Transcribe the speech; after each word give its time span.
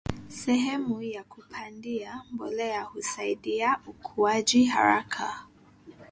sehemu 0.29 1.01
ya 1.01 1.23
kupandia, 1.23 2.21
mbolea 2.31 2.83
husaidia 2.83 3.77
ukuaji 3.87 4.63
haraka 4.65 5.43